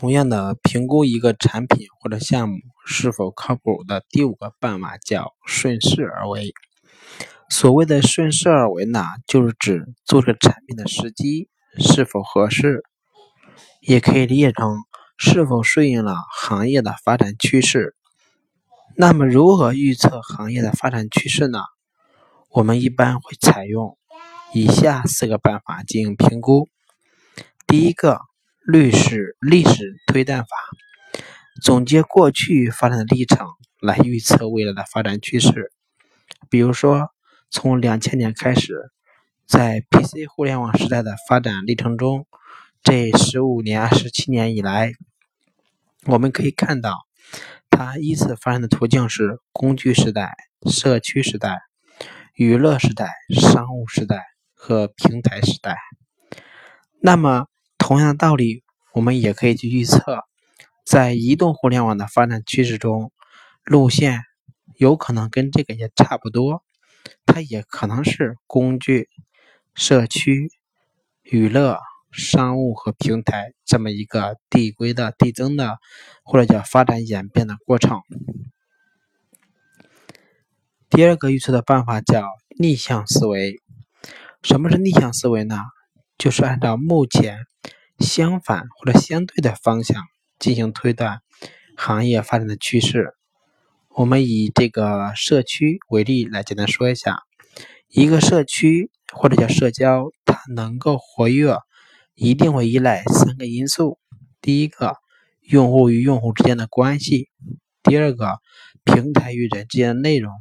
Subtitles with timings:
[0.00, 6.54] 同样的，评估一个产品或者项目是否靠谱的第五个办法叫顺势而为。
[7.50, 12.82] 所谓的顺势而为呢，就是指做这产品的时机是否合适，
[13.82, 14.78] 也可以理解成
[15.18, 17.94] 是否顺应了行业的发展趋势。
[18.96, 21.58] 那么，如何预测行业的发展趋势呢？
[22.48, 23.98] 我们一般会采用
[24.54, 26.70] 以下四个办法进行评估。
[27.66, 28.29] 第一个。
[28.66, 30.48] 历史历史推断法，
[31.62, 33.48] 总结过去发展的历程
[33.80, 35.72] 来预测未来的发展趋势。
[36.50, 37.08] 比如说，
[37.50, 38.92] 从两千年开始，
[39.46, 42.26] 在 PC 互联网时代的发展历程中，
[42.82, 44.92] 这十五年、十七年以来，
[46.04, 46.98] 我们可以看到，
[47.70, 50.34] 它依次发展的途径是工具时代、
[50.70, 51.62] 社区时代、
[52.34, 55.78] 娱乐时代、商务时代和平台时代。
[57.00, 57.46] 那么，
[57.90, 58.62] 同样的道理，
[58.92, 60.22] 我们也可以去预测，
[60.86, 63.10] 在移动互联网的发展趋势中，
[63.64, 64.20] 路线
[64.76, 66.62] 有可能跟这个也差不多，
[67.26, 69.08] 它也可能是工具、
[69.74, 70.52] 社区、
[71.24, 71.80] 娱乐、
[72.12, 75.78] 商务和平台这么一个递归的递增的，
[76.22, 78.02] 或者叫发展演变的过程。
[80.88, 82.24] 第二个预测的办法叫
[82.56, 83.60] 逆向思维。
[84.44, 85.58] 什么是逆向思维呢？
[86.16, 87.46] 就是按照目前。
[88.00, 90.02] 相反或者相对的方向
[90.38, 91.20] 进行推断
[91.76, 93.14] 行业发展的趋势。
[93.90, 97.22] 我们以这个社区为例来简单说一下：
[97.88, 101.58] 一个社区或者叫社交，它能够活跃，
[102.14, 103.98] 一定会依赖三个因素：
[104.40, 104.96] 第一个，
[105.40, 107.24] 用户与用户之间的关系；
[107.82, 108.38] 第二个，
[108.84, 110.32] 平台与人之间的内容；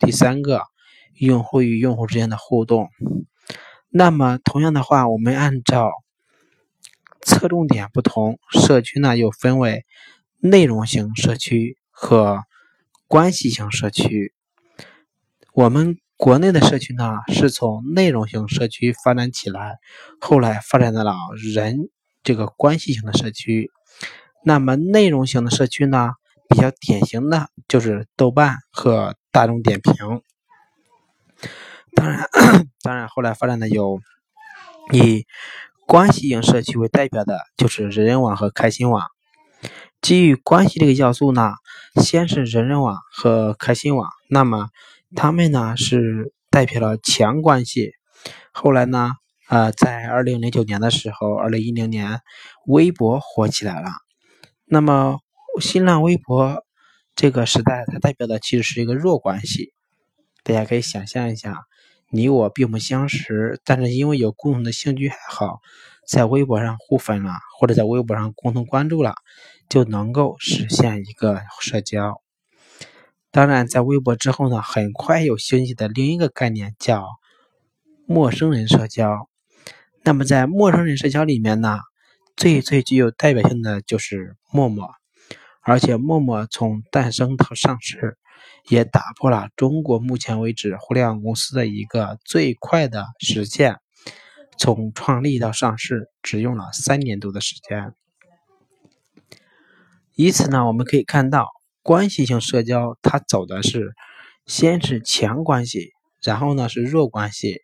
[0.00, 0.62] 第三个，
[1.18, 2.88] 用户与用户之间的互动。
[3.88, 5.90] 那么，同样的话，我们按照
[7.26, 9.84] 侧重点不同，社区呢又分为
[10.38, 12.44] 内容型社区和
[13.08, 14.32] 关系型社区。
[15.52, 19.78] 我们国内的社区呢是从内容型社区发展起来，
[20.20, 21.14] 后来发展到了
[21.52, 21.88] 人
[22.22, 23.72] 这个关系型的社区。
[24.44, 26.12] 那么内容型的社区呢，
[26.48, 30.22] 比较典型的就是豆瓣和大众点评。
[31.96, 32.28] 当然，
[32.82, 33.98] 当然后来发展的有
[34.92, 35.26] 以。
[35.86, 39.04] 关系型社区为代表的就是人人网和开心网。
[40.02, 41.52] 基于关系这个要素呢，
[42.02, 44.68] 先是人人网和开心网，那么
[45.14, 47.92] 他们呢是代表了强关系。
[48.52, 49.12] 后来呢，
[49.48, 52.20] 呃，在二零零九年的时候，二零一零年，
[52.66, 53.90] 微博火起来了。
[54.64, 55.18] 那么
[55.60, 56.64] 新浪微博
[57.14, 59.72] 这个时代，它代表的其实是一个弱关系。
[60.42, 61.62] 大家可以想象一下。
[62.10, 65.60] 你我并不相识，但是因为有共同的兴趣爱好，
[66.06, 69.14] 在微博上互粉了，或者在微博上共同关注了，
[69.68, 72.22] 就能够实现一个社交。
[73.32, 77.04] 当然，在微博之后呢，很快又兴起的另一个概念叫
[78.06, 79.28] 陌生人社交。
[80.04, 81.80] 那么在陌生人社交里面呢，
[82.36, 84.88] 最最具有代表性的就是陌陌，
[85.60, 88.16] 而且陌陌从诞生到上市。
[88.68, 93.76] 也打破了中国目前为止互联网公司的一个最快的实现，
[94.58, 97.94] 从创立到上市只用了三年多的时间。
[100.14, 101.48] 以此呢，我们可以看到，
[101.82, 103.94] 关系性社交它走的是
[104.46, 105.92] 先是强关系，
[106.22, 107.60] 然后呢是弱关系，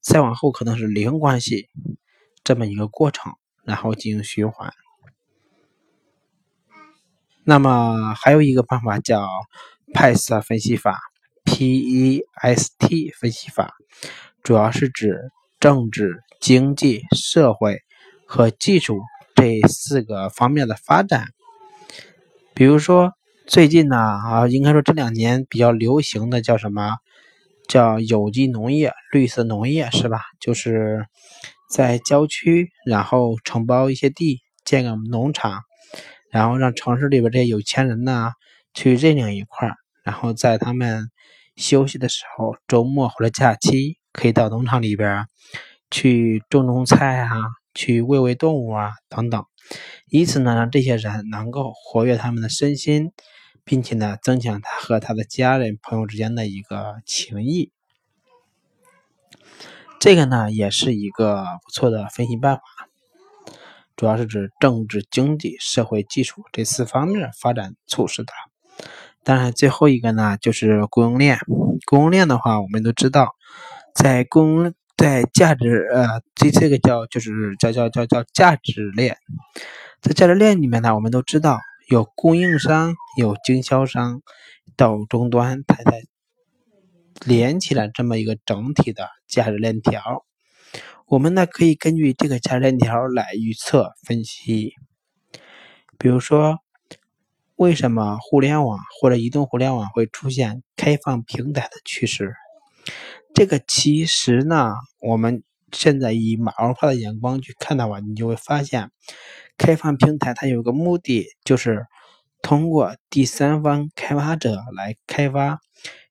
[0.00, 1.68] 再往后可能是零关系
[2.44, 3.32] 这么一个过程，
[3.64, 4.72] 然后进行循环。
[7.42, 9.28] 那么还有一个办法叫。
[9.92, 11.00] PEST 分析法
[11.44, 13.74] ，P-E-S-T 分析法，
[14.42, 15.30] 主要是指
[15.60, 17.78] 政治、经济、社会
[18.26, 19.00] 和技术
[19.34, 21.26] 这四个方面的发展。
[22.54, 23.12] 比如说，
[23.46, 26.96] 最近呢，啊，应该说这两年比较流行的叫什么？
[27.68, 30.20] 叫有机农业、绿色农业，是吧？
[30.38, 31.06] 就是
[31.70, 35.62] 在郊区，然后承包一些地，建个农场，
[36.30, 38.32] 然后让城市里边这些有钱人呢。
[38.74, 41.08] 去认领一块儿，然后在他们
[41.56, 45.26] 休息的时候，周末或者假期，可以到农场里边
[45.90, 47.30] 去种种菜啊，
[47.72, 49.44] 去喂喂动物啊等等，
[50.10, 53.12] 以此呢让这些人能够活跃他们的身心，
[53.64, 57.70] 并且呢增强他和他的家人朋友之间的一个情谊。
[60.00, 62.62] 这个呢也是一个不错的分析办法，
[63.96, 68.32] 主要是指政治、经济、社会、技术这四方面发展促使的。
[69.24, 71.38] 当然，最后一个呢，就是供应链。
[71.86, 73.34] 供应链的话，我们都知道，
[73.94, 79.16] 在供在价值呃，这这个叫就是叫叫叫叫价值链。
[80.02, 84.20] 在价值链里面呢，我们都知道有供应商、有经销商
[84.76, 86.02] 到终端，它在
[87.24, 90.24] 连起来这么一个整体的价值链条。
[91.06, 94.72] 我们呢可以根据这个价值链条来预测分析。
[95.98, 96.58] 比如说，
[97.64, 102.34] 为什么互联网或者移动互联网会出现开放平台的趋势？
[103.34, 108.90] 这个其实呢，我们现在以马后炮的眼光去看的话，你就会发现。
[109.56, 111.86] 开放平台它有个目的，就是
[112.42, 115.60] 通过第三方开发者来开发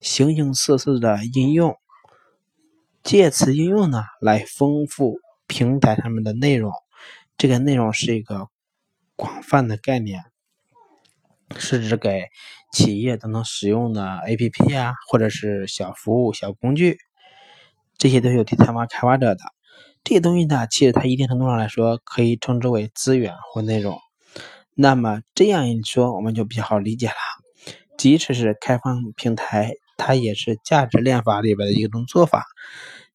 [0.00, 1.76] 形形色色的应用，
[3.02, 6.72] 借此应用呢来丰富平台上面的内容。
[7.36, 8.48] 这个内容是一个
[9.16, 10.24] 广泛的概念，
[11.58, 12.24] 是指给
[12.72, 16.98] 企业都能使用的 APP 啊，或者是小服务、小工具，
[17.98, 19.40] 这些都有第三方开发者的。
[20.04, 23.98] 这些东西呢，其实它一定程度上来说可以称之为资源或内容。
[24.74, 27.14] 那么这样一说，我们就比较好理解了。
[27.98, 32.44] 即使是开放平台，它也是价值链法里边的一种做法，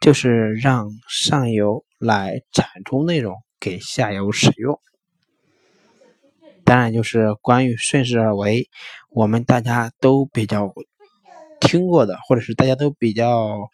[0.00, 4.80] 就是让上游来产出内容给下游使用。
[6.64, 8.68] 当然，就是关于顺势而为，
[9.10, 10.72] 我们大家都比较。
[11.64, 13.70] 听过的，或者是大家都比较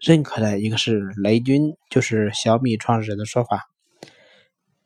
[0.00, 3.68] 认可的一个是雷军，就是小米创始人的说法：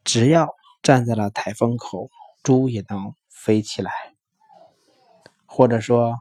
[0.04, 0.50] 只要
[0.82, 2.10] 站在了台风口，
[2.42, 3.90] 猪也能飞起来。
[5.46, 6.18] 或者说，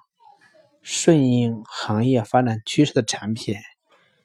[0.81, 3.57] 顺应行业发展趋势的产品，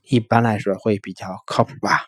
[0.04, 2.06] 一般来说会比较靠谱吧。